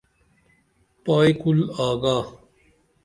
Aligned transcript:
پائی 1.03 1.31
کُل 1.41 1.59
آگا 1.89 2.17